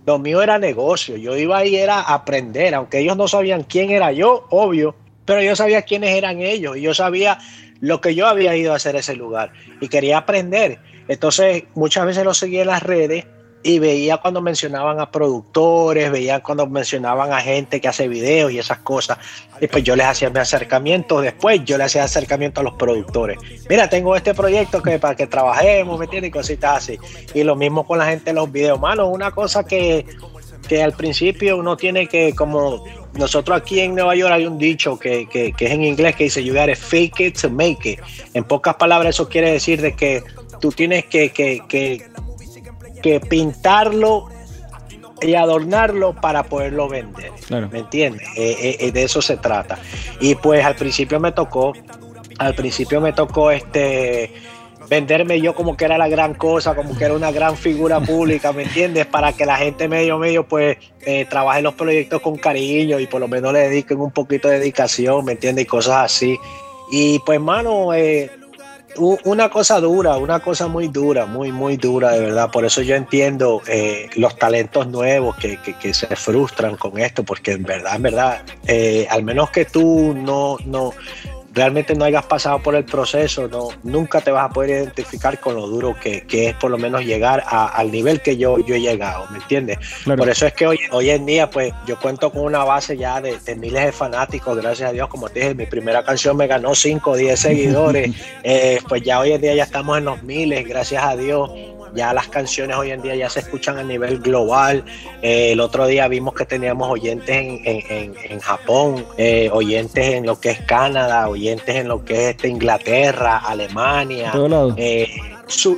[0.08, 4.12] lo mío era negocio, yo iba ahí era aprender, aunque ellos no sabían quién era
[4.12, 7.39] yo, obvio, pero yo sabía quiénes eran ellos y yo sabía
[7.79, 10.79] lo que yo había ido a hacer ese lugar y quería aprender.
[11.07, 13.25] Entonces muchas veces lo seguía en las redes
[13.63, 18.60] y veía cuando mencionaban a productores, veía cuando mencionaban a gente que hace videos y
[18.60, 19.19] esas cosas.
[19.60, 21.21] Y pues yo les hacía mi acercamiento.
[21.21, 23.38] Después yo les hacía acercamiento a los productores.
[23.69, 26.29] Mira, tengo este proyecto que para que trabajemos, ¿me entiendes?
[26.29, 26.99] Y cositas así.
[27.34, 28.79] Y lo mismo con la gente en los videos.
[28.79, 30.05] Mano, una cosa que,
[30.71, 34.97] que al principio uno tiene que como nosotros aquí en Nueva York hay un dicho
[34.97, 37.99] que, es en inglés que dice you gotta fake it to make it.
[38.34, 40.23] En pocas palabras eso quiere decir de que
[40.62, 44.29] tú tienes que, que, pintarlo
[45.21, 47.34] y adornarlo para poderlo vender.
[47.49, 48.25] ¿Me entiendes?
[48.38, 49.77] Eh, eh, eh, de eso se trata.
[50.21, 51.73] Y pues al principio me tocó,
[52.39, 54.31] al principio me tocó este
[54.91, 58.51] venderme yo como que era la gran cosa, como que era una gran figura pública,
[58.51, 59.06] ¿me entiendes?
[59.06, 63.21] Para que la gente medio medio pues eh, trabaje los proyectos con cariño y por
[63.21, 65.63] lo menos le dediquen un poquito de dedicación, ¿me entiendes?
[65.63, 66.38] Y cosas así.
[66.91, 68.32] Y pues, mano, eh,
[68.97, 72.51] una cosa dura, una cosa muy dura, muy, muy dura, de verdad.
[72.51, 77.54] Por eso yo entiendo eh, los talentos nuevos que, que, se frustran con esto, porque
[77.54, 78.41] en verdad, en verdad,
[79.10, 80.91] al menos que tú no, no,
[81.54, 85.56] realmente no hayas pasado por el proceso, no, nunca te vas a poder identificar con
[85.56, 89.28] lo duro que, es por lo menos llegar al nivel que yo, yo he llegado,
[89.32, 89.78] ¿me entiendes?
[90.06, 93.20] Por eso es que hoy, hoy en día, pues yo cuento con una base ya
[93.20, 96.74] de, miles de fanáticos, gracias a Dios, como te dije, mi primera canción me ganó
[96.74, 100.68] 5 o 10 seguidores, eh, pues ya hoy en día ya estamos en los miles,
[100.68, 101.50] gracias a Dios
[101.94, 104.84] ya las canciones hoy en día ya se escuchan a nivel global.
[105.22, 110.52] Eh, el otro día vimos que teníamos oyentes en, Japón, eh, oyentes en lo que
[110.52, 114.34] es Canadá, oyentes en lo que es este, Inglaterra, Alemania,
[114.77, 115.08] eh,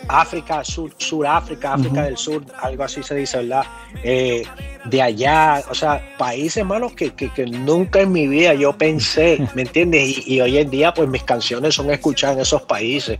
[0.07, 3.65] África, Sur, Suráfrica, África del Sur, algo así se dice, ¿verdad?
[4.03, 7.11] de allá, o sea, países, hermanos, que,
[7.47, 10.27] nunca en mi vida yo pensé, ¿me entiendes?
[10.27, 13.19] Y, hoy en día, pues mis canciones son escuchadas en esos países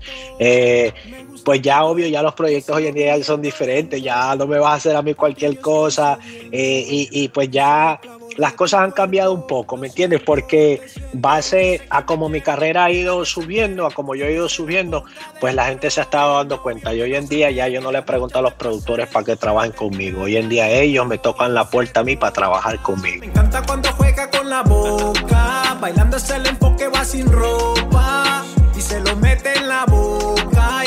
[1.44, 4.72] pues ya obvio, ya los proyectos hoy en día son diferentes, ya no me vas
[4.72, 6.18] a hacer a mí cualquier cosa
[6.52, 8.00] eh, y, pues ya
[8.38, 10.22] las cosas han cambiado un poco, ¿me entiendes?
[10.22, 10.82] Porque
[11.14, 15.06] base a como mi carrera ha ido subiendo, a como yo he ido subiendo,
[15.40, 16.94] pues la gente se ha estado dando cuenta.
[16.94, 19.72] Y hoy en día ya yo no le pregunto a los productores para que trabajen
[19.72, 20.24] conmigo.
[20.24, 23.20] Hoy en día ellos me tocan la puerta a mí para trabajar conmigo.
[23.22, 28.44] Me encanta cuando juega con la boca, bailando el enfoque va sin ropa
[28.76, 30.84] y se lo mete en la boca.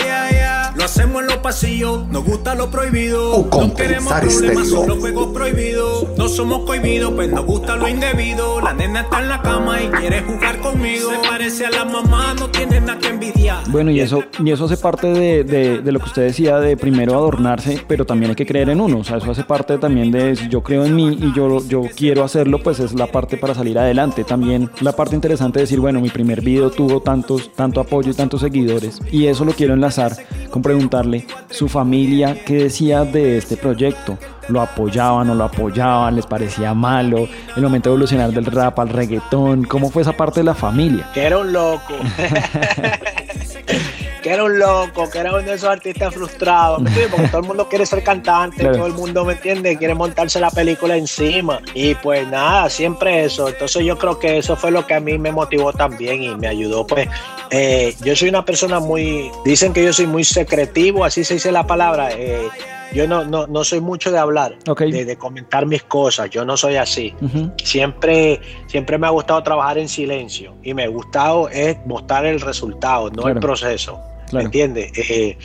[1.17, 3.35] Metemos en los pasillos, nos gusta lo prohibido.
[3.37, 6.07] O no queremos compensar problemas, los juegos prohibidos.
[6.17, 8.61] No somos cohibidos, pues nos gusta lo indebido.
[8.61, 11.11] La nena está en la cama y quiere jugar conmigo.
[11.11, 13.63] Se parece a la mamá, no tiene nada que envidiar.
[13.69, 16.77] Bueno, y eso, y eso hace parte de, de- de lo que usted decía, de
[16.77, 18.99] primero adornarse, pero también hay que creer en uno.
[18.99, 21.83] O sea, eso hace parte también de si yo creo en mí y yo, yo
[21.97, 24.25] quiero hacerlo, pues es la parte para salir adelante.
[24.25, 28.15] También la parte interesante de decir, bueno, mi primer video tuvo tantos, tanto apoyo y
[28.15, 29.01] tantos seguidores.
[29.11, 30.17] Y eso lo quiero enlazar
[30.51, 30.63] con
[31.07, 34.19] preguntarle, su familia, ¿qué decía de este proyecto?
[34.49, 36.16] ¿Lo apoyaban o lo apoyaban?
[36.16, 37.29] ¿Les parecía malo?
[37.57, 41.11] El momento de evolucionar del rap al reggaetón, ¿cómo fue esa parte de la familia?
[41.14, 41.95] Que era un loco.
[44.27, 47.15] que era un loco, que era uno de esos artistas frustrados, ¿me entiendes?
[47.15, 48.77] Porque todo el mundo quiere ser cantante, Claro.
[48.79, 49.77] todo el mundo, ¿me entiende?
[49.77, 51.61] Quiere montarse la película encima.
[51.75, 53.49] Y pues nada, siempre eso.
[53.49, 56.49] Entonces yo creo que eso fue lo que a mí me motivó también y me
[56.49, 56.85] ayudó.
[56.85, 57.09] Pues
[57.51, 61.53] eh, yo soy una persona muy, dicen que yo soy muy secretivo, así se dice
[61.53, 62.09] la palabra.
[62.12, 62.49] eh,
[62.93, 64.57] yo no, no, no soy mucho de hablar,
[64.93, 67.15] de, de comentar mis cosas, yo no soy así
[67.62, 72.41] siempre, siempre me ha gustado trabajar en silencio y me ha gustado es mostrar el
[72.41, 73.35] resultado, no Claro.
[73.35, 74.01] el proceso.
[74.29, 74.43] Claro.
[74.43, 74.93] ¿Me entiendes?
[74.97, 75.37] Eh,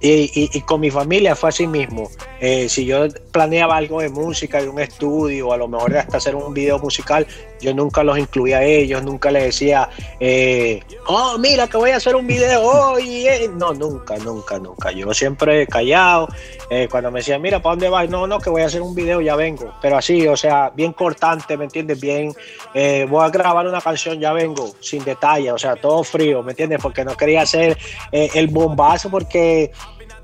[0.00, 2.10] y, y- con mi familia fue así mismo.
[2.40, 6.34] Eh, si yo planeaba algo de música, de un estudio, a lo mejor hasta hacer
[6.34, 7.26] un video musical,
[7.60, 9.88] yo nunca los incluía a ellos, nunca les decía,
[10.20, 13.26] eh, oh, mira que voy a hacer un video hoy.
[13.26, 13.50] eh".
[13.54, 14.92] No, nunca, nunca, nunca.
[14.92, 16.28] Yo siempre callado.
[16.70, 18.08] Eh, cuando me decían, mira, ¿para dónde vas?
[18.08, 19.72] No, no, que voy a hacer un video, ya vengo.
[19.80, 22.00] Pero así, o sea, bien cortante, ¿me entiendes?
[22.00, 22.34] Bien,
[23.08, 26.80] voy a grabar una canción, ya vengo, sin detalle, o sea, todo frío, ¿me entiendes?
[26.82, 27.76] Porque no quería hacer
[28.12, 29.70] el bombazo porque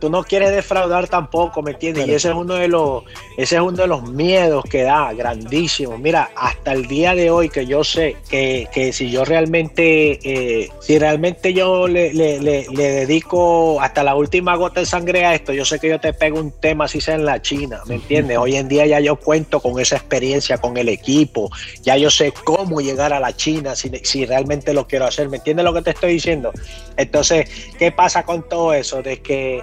[0.01, 2.07] tú no quieres defraudar tampoco, ¿me entiendes?
[2.09, 3.05] Y ese es uno de los,
[3.37, 5.99] ese es uno de los miedos que da, grandísimo.
[5.99, 10.71] Mira, hasta el día de hoy que yo sé que, que si yo realmente, eh,
[10.81, 15.35] si realmente yo le, le- le- le dedico hasta la última gota de sangre a
[15.35, 17.97] esto, yo sé que yo te pego un tema así sea en la China, ¿me
[17.97, 18.39] entiendes?
[18.39, 21.51] Hoy en día ya yo cuento con esa experiencia con el equipo,
[21.83, 25.37] ya yo sé cómo llegar a la China si, si realmente lo quiero hacer, ¿me
[25.37, 26.53] entiendes lo que te estoy diciendo?
[26.97, 29.03] Entonces, ¿qué pasa con todo eso?
[29.03, 29.61] De que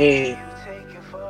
[0.00, 0.36] eh,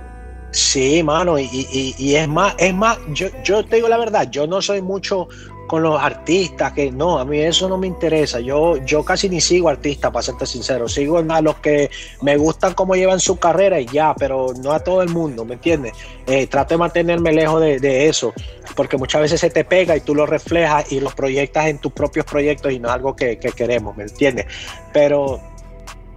[0.52, 4.28] Sí, mano, y, y- y es más, es más, yo, yo te digo la verdad,
[4.30, 5.26] yo no soy mucho
[5.66, 9.40] con los artistas, que no, a mí eso no me interesa, yo, yo casi ni
[9.40, 13.80] sigo artistas, para serte sincero, sigo a los que me gustan cómo llevan su carrera
[13.80, 15.94] y ya, pero no a todo el mundo, ¿me entiendes?
[16.26, 18.34] Eh, trato de mantenerme lejos de, de eso,
[18.76, 21.92] porque muchas veces se te pega y tú lo reflejas y los proyectas en tus
[21.92, 24.44] propios proyectos y no es algo que, que queremos, ¿me entiendes?
[24.92, 25.40] Pero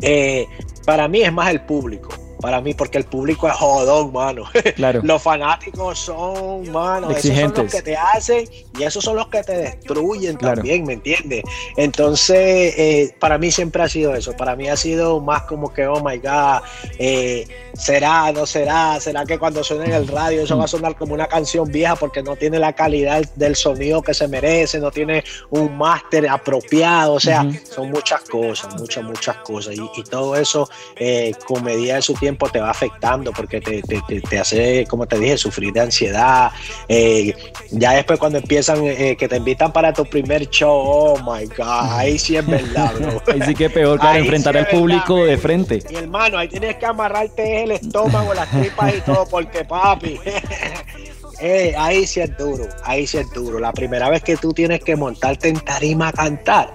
[0.02, 0.46] eh,
[0.86, 2.10] para mí es más el público.
[2.42, 4.44] Para mí, porque el público es jodón, mano.
[4.76, 5.00] Claro.
[5.04, 7.64] Los fanáticos son, mano, esos son Exigentes.
[7.64, 10.56] los que te hacen y esos son los que te destruyen Claro.
[10.58, 11.44] también, ¿me entiendes?
[11.78, 14.34] Entonces, eh, para mí siempre ha sido eso.
[14.34, 16.62] Para mí ha sido más como que, oh my God,
[17.00, 20.96] eh, será, no será, será que cuando suene en el radio eso va a sonar
[20.98, 24.92] como una canción vieja porque no tiene la calidad del sonido que se merece, no
[24.92, 29.76] tiene un máster apropiado, o sea, son muchas cosas, muchas, muchas cosas.
[29.76, 33.82] Y, y todo eso, eh, con medida de su tiempo, te va afectando porque te,
[33.84, 36.52] te- te- te hace, como te dije, sufrir de ansiedad.
[36.88, 37.34] Eh,
[37.72, 41.92] ya después cuando empiezan, eh, que te invitan para tu primer show, oh my God,
[41.92, 43.22] ahí sí es verdad, bro.
[43.34, 45.84] Ahí sí que peor, claro, Ahí enfrentar sí al es verdad, público de frente.
[45.90, 50.20] Y hermano, ahí tienes que amarrarte el estómago, las tripas y todo, porque papi.
[51.40, 53.60] eh, ahí sí es duro, ahí sí es duro.
[53.60, 56.72] La primera vez que tú tienes que montarte en tarima a cantar.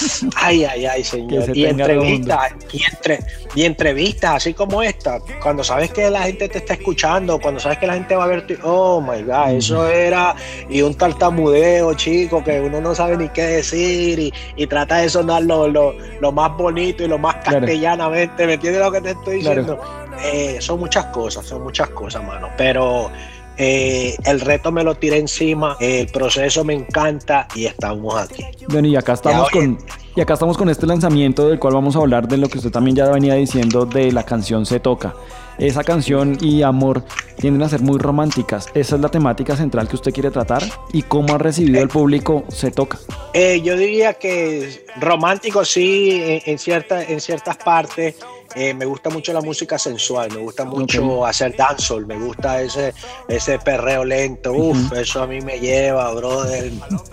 [0.36, 1.56] Ay, ay, ay, señor.
[1.56, 3.18] Y entrevistas, y, entre,
[3.54, 7.78] y entrevistas, así como esta, cuando sabes que la gente te está escuchando, cuando sabes
[7.78, 10.34] que la gente va a ver, tu, oh my God, eso era,
[10.68, 15.42] y un tartamudeo, chico, que uno no sabe ni qué decir, y, trata de sonar
[15.42, 19.80] lo, lo, más bonito y lo más castellanamente, ¿me entiendes lo que te estoy diciendo?
[20.22, 23.10] Eh, son muchas cosas, son muchas cosas, mano, pero
[23.56, 28.44] eh, el reto me lo tiré encima, el proceso me encanta y estamos aquí.
[28.68, 29.78] Bueno, y acá estamos con
[30.16, 32.70] y acá estamos con este lanzamiento del cual vamos a hablar de lo que usted
[32.70, 35.14] también ya venía diciendo de la canción Se toca.
[35.58, 37.04] Esa canción y amor
[37.38, 38.68] tienden a ser muy románticas.
[38.74, 42.44] Esa es la temática central que usted quiere tratar y cómo ha recibido el público
[42.48, 42.98] Se toca.
[43.34, 48.16] Eh, yo diría que romántico sí en, cierta, en ciertas partes
[48.54, 52.92] eh, me gusta mucho la música sensual, me gusta mucho hacer dancehall, me gusta ese,
[53.28, 56.72] ese perreo lento, uff, eso a mí me lleva, brother,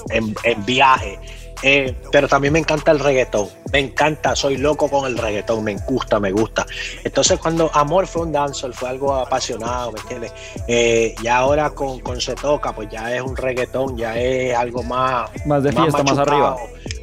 [0.09, 1.19] en, en viaje.
[1.63, 5.75] Eh, pero también me encanta el reggaetón, me encanta, soy loco con el reggaetón, me
[5.75, 6.65] gusta, me gusta.
[7.03, 10.33] Entonces cuando Amor fue un dancehall, fue algo apasionado, ¿me entiendes?
[10.67, 14.83] Eh, y ahora con, con Se Toca, pues ya es un reggaetón, ya es algo
[14.83, 15.29] más...
[15.45, 16.57] Más de fiesta, más, arriba.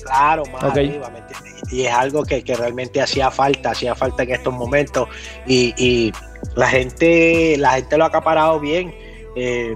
[0.05, 1.55] Claro, más arriba, ¿me entiendes?
[1.71, 5.09] y es algo que, realmente hacía falta, hacía falta en estos momentos
[5.47, 6.13] y,
[6.57, 8.95] la gente la gente lo ha acaparado bien.
[9.35, 9.75] Eh,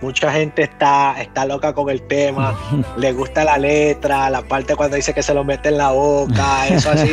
[0.00, 2.58] mucha gente está, está loca con el tema,
[2.96, 6.68] le gusta la letra, la parte cuando dice que se lo mete en la boca,
[6.70, 7.10] eso así.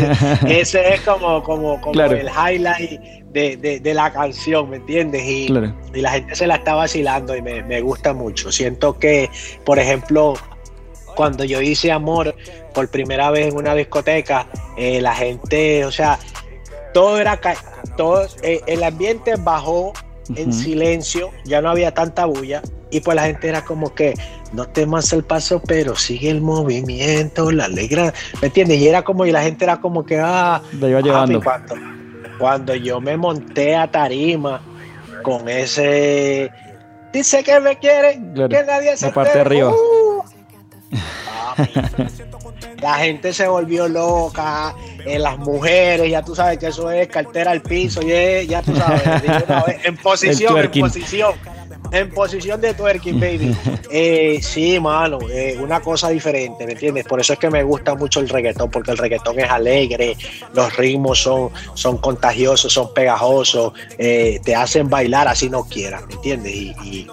[0.48, 5.24] Ese es como, como, como el highlight de, la canción, ¿me entiendes?
[5.24, 5.48] Y,
[5.94, 8.52] y, la gente se la está vacilando y me, me gusta mucho.
[8.52, 9.30] Siento que,
[9.66, 10.36] por ejemplo,
[11.16, 12.36] cuando yo hice amor
[12.74, 16.20] por primera vez en una discoteca, eh, la gente, o sea,
[16.94, 17.40] todo era,
[17.98, 19.94] todo, eh, el ambiente bajó
[20.36, 24.14] en silencio, ya no había tanta bulla y pues la gente era como que
[24.54, 28.80] no temas el paso, pero sigue el movimiento, la alegra, ¿me entiendes?
[28.80, 31.42] Y era como, y la gente era como que, ah, iba llevando.
[32.40, 34.62] Cuando, yo me monté a tarima
[35.24, 36.52] con ese,
[37.12, 39.72] dice que me quiere, que nadie se parte arriba.
[39.72, 40.24] Uh,
[42.86, 47.50] la gente se volvió loca, eh, las mujeres, ya tú sabes que eso es cartera
[47.50, 49.02] al piso, y ya tú sabes,
[49.84, 51.34] en posición, en posición.
[51.92, 53.58] En posición de twerking, baby.
[53.98, 57.06] Eh, sí, mano, eh, una cosa diferente, ¿me entiendes?
[57.06, 60.18] Por eso es que me gusta mucho el reggaetón, porque el reggaetón es alegre,
[60.54, 66.54] los ritmos son, son contagiosos, son pegajosos, te hacen bailar así no quieras, ¿me entiendes?
[66.54, 67.08] y, y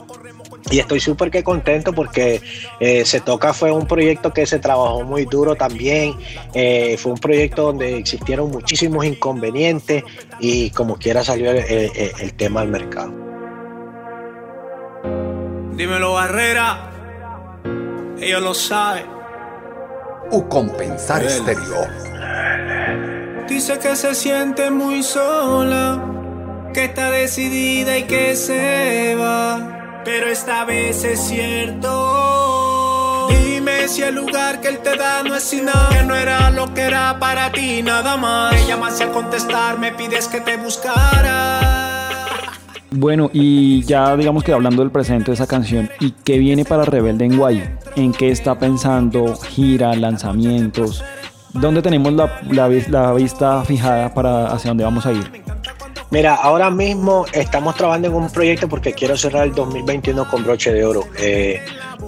[0.71, 2.41] estoy súper que contento porque
[2.81, 6.15] eh, Se Toca fue un proyecto que se trabajó muy duro también,
[6.55, 10.05] eh, fue un proyecto donde existieron muchísimos inconvenientes
[10.41, 13.13] y como quiera salió el, tema al mercado.
[15.75, 16.91] Dímelo Barrera,
[18.21, 19.05] ellos lo saben.
[20.31, 21.89] O compensar exterior.
[23.49, 26.03] Dice que se siente muy sola,
[26.73, 29.72] que está decidida y que se va
[30.05, 31.89] pero esta vez es cierto.
[33.29, 36.73] Dime si el lugar que él te da no es nada, que no era lo
[36.75, 38.53] que era para ti, nada más.
[38.53, 41.61] Me llamas a contestar, me pides que te buscara.
[42.91, 46.85] Bueno, y ya digamos que hablando del presente de esa canción, ¿y qué viene para
[46.85, 47.63] Rebelde en Guay?
[47.97, 49.35] ¿En qué está pensando?
[49.37, 49.95] ¿Gira?
[49.95, 51.03] ¿Lanzamientos?
[51.55, 55.42] ¿Dónde tenemos la, la vista fijada para hacia dónde vamos a ir?
[56.13, 60.71] Mira, ahora mismo estamos trabajando en un proyecto porque quiero cerrar el 2021 con broche
[60.71, 61.09] de oro.
[61.19, 61.59] Eh,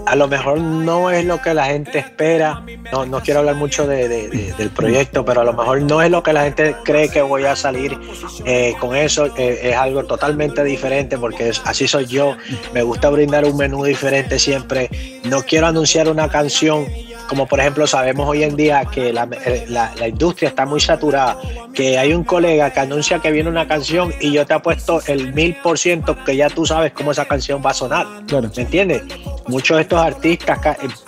[0.04, 2.62] a lo mejor no es lo que la gente espera,
[2.92, 6.34] no, no quiero hablar mucho del proyecto, pero a lo mejor no es lo que
[6.34, 7.98] la gente cree que voy a salir
[8.44, 9.34] eh, con eso.
[9.38, 12.36] Eh, es algo totalmente diferente porque así soy yo.
[12.74, 14.90] Me gusta brindar un menú diferente siempre.
[15.24, 16.86] No quiero anunciar una canción
[17.28, 19.28] como por ejemplo sabemos hoy en día que la,
[19.68, 21.38] la, industria está muy saturada,
[21.72, 25.32] que hay un colega que anuncia que viene una canción y yo te apuesto el
[25.32, 28.06] mil por ciento que ya tú sabes cómo esa canción va a sonar.
[28.26, 28.50] Claro.
[28.56, 29.02] ¿Me entiendes?
[29.46, 30.58] Muchos de estos artistas,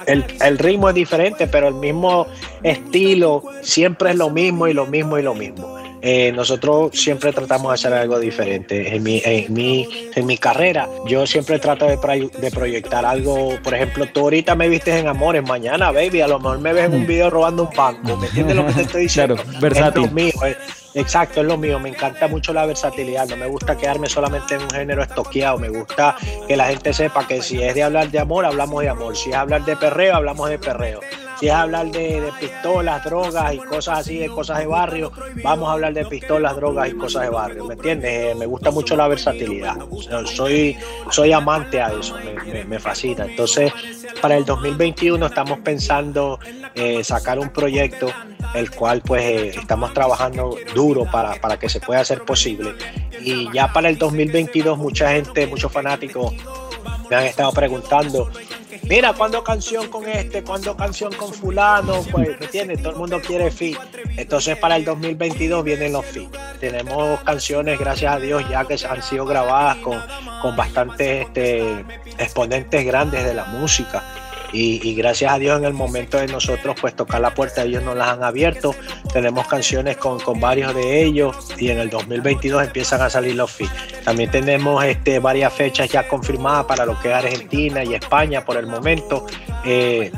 [0.06, 2.26] el, el ritmo es diferente, pero el mismo
[2.62, 5.85] estilo siempre es lo mismo y lo mismo y lo mismo.
[6.02, 8.94] Eh, nosotros siempre tratamos de hacer algo diferente.
[8.94, 11.96] En mi, en mi, en mi carrera, yo siempre trato de,
[12.38, 13.58] de, proyectar algo.
[13.62, 16.86] Por ejemplo, tú ahorita me viste en Amores, mañana, baby, a lo mejor me ves
[16.86, 17.06] en un mm.
[17.06, 18.16] video robando un banco.
[18.16, 19.36] ¿Me entiendes lo que te estoy diciendo?
[19.36, 20.04] Claro, versátil.
[20.04, 20.32] Es lo mío,
[20.96, 21.78] Exacto, es lo mío.
[21.78, 23.28] Me encanta mucho la versatilidad.
[23.28, 25.58] No me gusta quedarme solamente en un género estoqueado.
[25.58, 26.16] Me gusta
[26.48, 29.14] que la gente sepa que si es de hablar de amor, hablamos de amor.
[29.14, 31.00] Si es hablar de perreo, hablamos de perreo.
[31.38, 35.12] Si es hablar de, pistolas, drogas y cosas así, de cosas de barrio,
[35.42, 38.10] vamos a hablar de pistolas, drogas y cosas de barrio, ¿me entiendes?
[38.10, 39.76] Eh, me gusta mucho la versatilidad.
[40.24, 40.76] Soy,
[41.10, 42.16] soy amante a eso,
[42.66, 43.26] me, fascina.
[43.26, 43.72] Entonces,
[44.20, 46.38] para el 2021 estamos pensando
[46.74, 48.10] eh, sacar un proyecto
[48.54, 52.74] el cual pues eh, estamos trabajando duro para, para que se pueda hacer posible.
[53.20, 56.32] Y ya para el 2022 mucha gente, muchos fanáticos
[57.10, 58.30] me han estado preguntando,
[58.82, 60.42] mira, ¿cuándo canción con este?
[60.42, 62.02] ¿Cuándo canción con fulano?
[62.10, 62.82] Pues, ¿me entiendes?
[62.82, 63.78] Todo el mundo quiere fit.
[64.16, 66.30] Entonces para el 2022 vienen los fit.
[66.60, 70.02] Tenemos canciones, gracias a Dios, ya que han sido grabadas con,
[70.42, 71.84] con bastantes este,
[72.18, 74.02] exponentes grandes de la música.
[74.58, 77.96] Y, gracias a Dios en el momento de nosotros pues tocar la puerta ellos nos
[77.96, 78.74] las han abierto.
[79.12, 83.50] Tenemos canciones con, con varios de ellos y en el 2022 empiezan a salir los
[83.50, 88.44] feeds también tenemos este, varias fechas ya confirmadas para lo que es Argentina y España
[88.44, 89.26] por el momento.
[89.64, 90.12] Eh,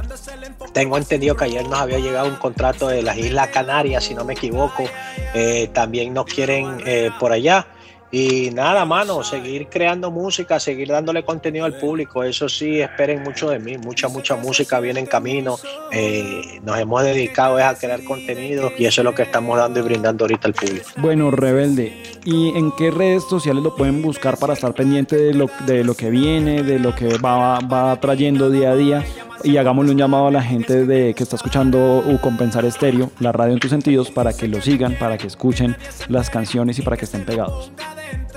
[0.75, 4.27] tengo entendido que ayer nos había llegado un contrato de las Islas Canarias si no
[4.27, 4.85] me equivoco.
[5.33, 7.67] Eh, también nos quieren eh, por allá
[8.11, 12.25] y nada, mano, seguir creando música, seguir dándole contenido al público.
[12.25, 13.77] Eso sí, esperen mucho de mí.
[13.77, 15.57] Mucha, mucha música viene en camino.
[15.93, 19.83] Eh, nos hemos dedicado a crear contenido y eso es lo que estamos dando y
[19.83, 20.89] brindando ahorita al público.
[20.97, 25.51] Bueno, Rebelde, ¿y en qué redes sociales lo pueden buscar para estar pendiente de lo,
[25.67, 29.05] de lo que viene, de lo que va, va trayendo día a día?
[29.45, 33.33] Y hagámosle un llamado a la gente de que está escuchando U Compensar Estéreo, la
[33.33, 35.77] radio en tus sentidos, para que lo sigan, para que escuchen
[36.09, 37.73] las canciones y para que estén pegados.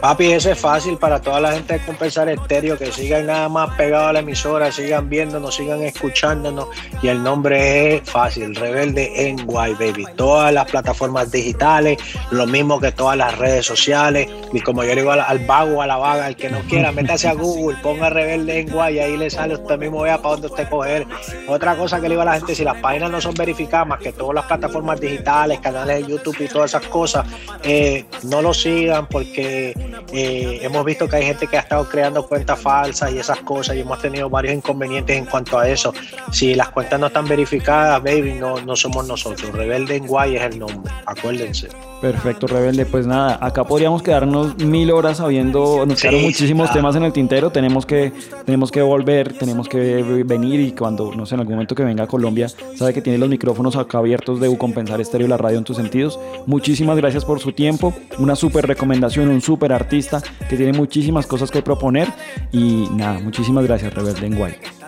[0.01, 3.75] Papi, eso es fácil para toda la gente de Compensar Estéreo, que sigan nada más
[3.75, 6.69] pegados a la emisora, sigan viéndonos, sigan escuchándonos.
[7.03, 10.07] Y el nombre es fácil, Rebelde en Guay, baby.
[10.15, 11.99] Todas las plataformas digitales,
[12.31, 14.27] lo mismo que todas las redes sociales.
[14.51, 17.33] Y como yo digo al, vago, a la vaga, el que no quiera, métase a
[17.33, 21.05] Google, ponga Rebelde en Guay, ahí le sale, usted mismo vea para dónde usted coger.
[21.47, 23.99] Otra cosa que le digo a la gente, si las páginas no son verificadas, más
[23.99, 27.23] que todas las plataformas digitales, canales de YouTube y todas esas cosas,
[27.61, 29.75] eh, no lo sigan porque
[30.13, 33.75] eh, hemos visto que hay gente que ha estado creando cuentas falsas y esas cosas
[33.75, 35.93] y hemos tenido varios inconvenientes en cuanto a eso.
[36.31, 39.51] Si las cuentas no están verificadas, baby, no, no somos nosotros.
[39.51, 41.69] Rebelde en Guay es el nombre, acuérdense.
[42.01, 42.85] Perfecto, Rebelde.
[42.85, 47.51] Pues nada, acá podríamos quedarnos mil horas sabiendo, nos quedaron muchísimos temas en el tintero.
[47.51, 48.11] Tenemos que,
[48.43, 52.05] tenemos que volver, tenemos que venir y cuando, no sé, en algún momento que venga
[52.05, 55.59] a Colombia, sabe que tiene los micrófonos acá abiertos de Compensar Estéreo y la radio
[55.59, 56.19] en tus sentidos.
[56.47, 57.93] Muchísimas gracias por su tiempo.
[58.17, 62.07] Una súper recomendación, un súper artista que tiene muchísimas cosas que proponer.
[62.51, 64.80] Y nada, muchísimas gracias, Rebelde en Guay.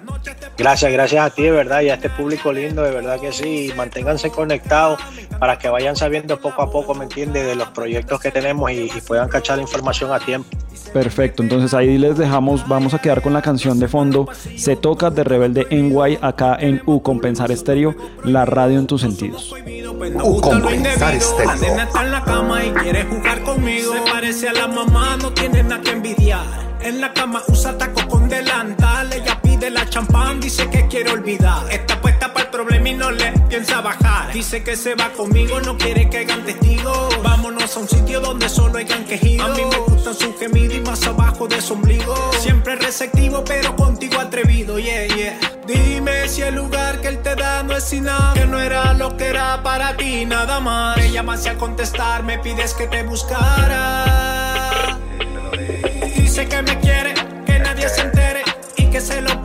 [0.58, 3.72] Gracias, gracias a ti, de verdad, y a este público lindo, de verdad que sí.
[3.76, 5.00] Manténganse conectados
[5.40, 8.90] para que vayan sabiendo poco a poco, ¿me entiendes?, de los proyectos que tenemos y,
[9.08, 10.48] puedan cachar la información a tiempo.
[10.94, 14.28] Perfecto, entonces ahí les dejamos, vamos a quedar con la canción de fondo,
[14.58, 19.02] Se Toca de Rebelde en Guay, acá en U Compensar Estéreo, la radio en tus
[19.02, 19.52] sentidos.
[20.24, 21.76] U Compensar Estéreo.
[21.76, 23.94] La está en la cama y quiere jugar conmigo.
[23.94, 26.64] Se parece a la mamá, no tiene nada que envidiar.
[26.82, 29.33] En la cama usa taco con delantal, ella
[29.94, 31.72] champán, dice que quiere olvidar.
[31.72, 34.34] Está puesta para el problema y no le piensa bajar.
[34.34, 37.22] Dice que se va conmigo, no quiere que hagan testigos.
[37.22, 39.48] Vámonos a un sitio donde solo hayan quejidos.
[39.48, 42.16] A mí me gustan sus gemidos y más abajo de su ombligo.
[42.40, 45.40] Siempre receptivo, pero contigo atrevido, yeah, yeah.
[45.68, 48.34] Dime si el lugar que él te da no es sin nada.
[48.34, 50.98] Que no era lo que era para ti, nada más.
[50.98, 54.98] Me llamas a contestar, me pides que te buscara.
[56.16, 57.14] Dice que me quiere,
[57.46, 58.42] que nadie se entere
[58.76, 59.40] y que se lo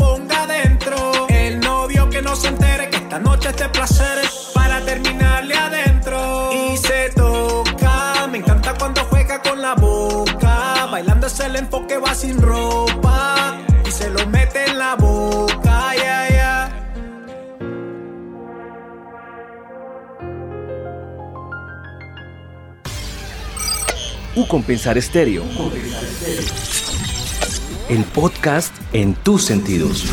[2.28, 4.18] no se entere que esta noche este placer
[4.52, 6.50] para terminarle adentro.
[6.52, 10.86] Y se toca, me encanta cuando juega con la boca.
[10.90, 13.56] Bailando ese el enfoque va sin ropa
[13.86, 15.94] y se lo mete en la boca.
[15.94, 16.70] Yeah, yeah.
[24.36, 25.44] U Compensar Estéreo.
[27.88, 30.04] El podcast en tus sentidos.